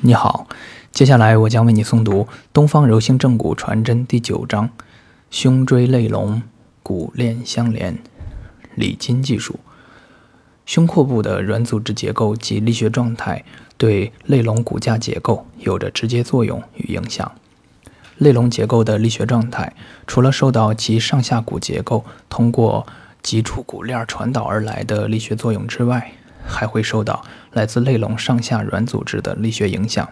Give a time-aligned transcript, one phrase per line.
[0.00, 0.46] 你好，
[0.92, 4.68] 接下来我将为你诵读《东方柔性正骨传真》第九章：
[5.30, 6.42] 胸椎肋龙
[6.82, 7.98] 骨链相连，
[8.74, 9.58] 理筋技术。
[10.66, 13.44] 胸廓部的软组织结构及力学状态
[13.78, 17.30] 对肋龙骨架结构有着直接作用与影响。
[18.18, 19.72] 肋龙结构的力学状态，
[20.06, 22.86] 除了受到其上下骨结构通过
[23.22, 26.12] 脊柱骨链传导而来的力学作用之外，
[26.46, 30.08] 还会受到来自肋龙上下软组织的力学影响，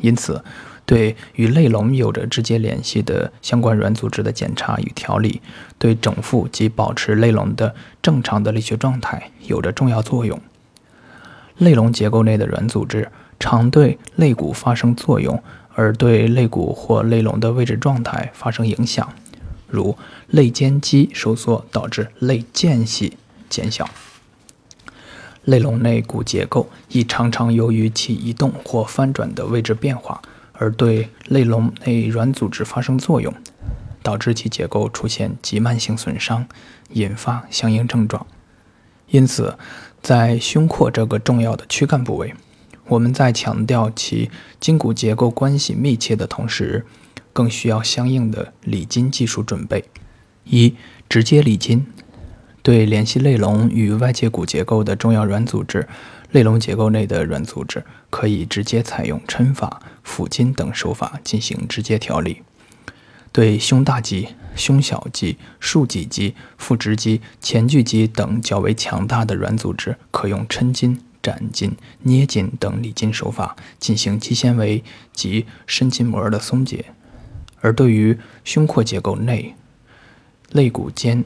[0.00, 0.42] 因此，
[0.86, 5.40] 对与肋龙有着直接联系的相关软组织的检查与调理，
[5.78, 10.40] 对整复及保持肋龙的正常的力学状态有着重要作用。
[11.58, 15.42] 肋龙结构内的软组织常对肋骨发生作用，
[15.74, 19.12] 而对肋骨或肋龙的位置状态发生影响，
[19.68, 19.96] 如
[20.28, 23.18] 肋间肌收缩导致肋间隙
[23.48, 23.88] 减小。
[25.44, 30.20] 肋龙内骨结构亦常常由于其移动或翻转的位置变化，
[30.52, 33.32] 而对肋龙内软组织发生作用，
[34.02, 36.46] 导致其结构出现急慢性损伤，
[36.92, 38.26] 引发相应症状。
[39.08, 39.56] 因此，
[40.02, 42.34] 在胸廓这个重要的躯干部位，
[42.86, 46.84] 我们在强调其筋骨结构关系密切的同时，
[47.32, 49.84] 更需要相应的理筋技术准备。
[50.44, 50.74] 一、
[51.08, 51.86] 直接理筋。
[52.62, 55.88] 对联系肋龙与外界骨结构的重要软组织，
[56.30, 62.42] 肋龙结构内的软组织可以直接采用抻法、抚筋等手法进行直接调理。
[63.32, 76.86] 对胸大肌、胸小肌、竖脊肌、腹直肌、前锯肌等较为强大的软组织，可用抻筋、展筋、捏筋等理筋手法进行肌纤维及深筋膜的松解。
[77.60, 79.54] 而对于胸廓结构内
[80.50, 81.24] 肋骨间，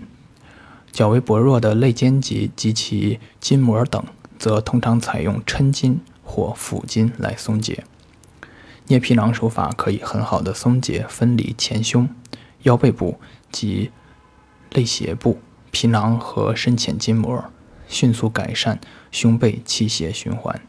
[0.94, 4.00] 较为薄弱的肋间肌及其筋膜等，
[4.38, 7.82] 则通常采用抻筋或抚筋来松解。
[8.86, 12.08] 捏皮囊手法可以很好的松解分离前胸、
[12.62, 13.18] 腰背部
[13.50, 13.90] 及
[14.70, 15.40] 肋斜部
[15.72, 17.44] 皮囊和深浅筋膜，
[17.88, 18.78] 迅速改善
[19.10, 20.62] 胸背气血循环。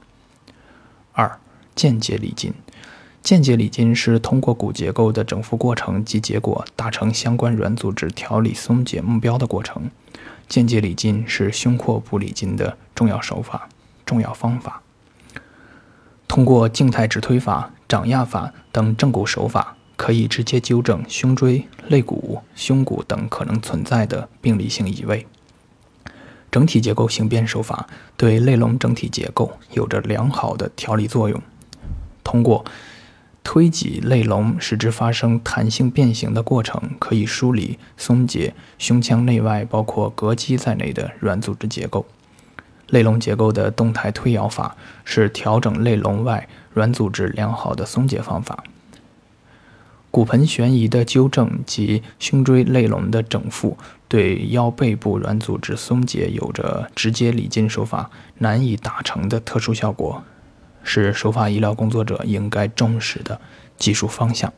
[1.12, 1.40] 二、
[1.76, 2.52] 间接理筋。
[3.26, 9.90] 间接理筋是通过骨结构的整复过程及结果，达成相关软组织调理松解目标的过程。
[10.48, 13.68] 间接理筋是胸廓部理筋的重要手法、
[14.06, 14.84] 重要方法。
[16.28, 25.26] 通过静态直推法、掌压法等正骨手法，可以直接纠正胸椎、肋骨、胸骨等可能存在的病理性移位。
[26.52, 31.42] 整体结构形变手法对肋龙整体结构有着良好的调理作用。
[32.24, 32.64] 通过
[33.46, 42.06] 推挤肋龙，使之发生弹性变形的过程，可以梳理、松解胸腔内外包括膈肌在内的软组织结构。
[42.88, 48.64] 肋龙结构的动态推摇法是调整肋龙外软组织良好的松解方法。
[50.10, 60.24] 骨盆悬移的纠正及胸椎肋龙的整复，对腰背部软组织松解有着直接理筋手法难以达成的特殊效果。
[60.86, 63.38] 是手法医疗工作者应该重视的
[63.78, 64.54] 技术方向。